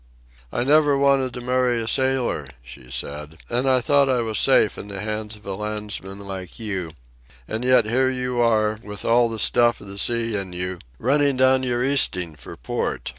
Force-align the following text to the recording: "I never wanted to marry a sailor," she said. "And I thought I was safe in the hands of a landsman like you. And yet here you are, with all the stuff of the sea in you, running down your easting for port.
"I 0.51 0.63
never 0.63 0.97
wanted 0.97 1.31
to 1.35 1.41
marry 1.41 1.79
a 1.79 1.87
sailor," 1.87 2.47
she 2.63 2.89
said. 2.89 3.37
"And 3.51 3.69
I 3.69 3.81
thought 3.81 4.09
I 4.09 4.21
was 4.21 4.39
safe 4.39 4.75
in 4.79 4.87
the 4.87 4.99
hands 4.99 5.35
of 5.35 5.45
a 5.45 5.53
landsman 5.53 6.17
like 6.25 6.57
you. 6.59 6.93
And 7.47 7.63
yet 7.63 7.85
here 7.85 8.09
you 8.09 8.39
are, 8.41 8.79
with 8.83 9.05
all 9.05 9.29
the 9.29 9.37
stuff 9.37 9.79
of 9.79 9.87
the 9.87 9.99
sea 9.99 10.35
in 10.35 10.53
you, 10.53 10.79
running 10.97 11.37
down 11.37 11.61
your 11.61 11.83
easting 11.83 12.33
for 12.35 12.57
port. 12.57 13.09